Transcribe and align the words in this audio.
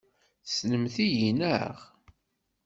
Tessnemt-iyi, 0.43 1.31
naɣ? 1.33 1.75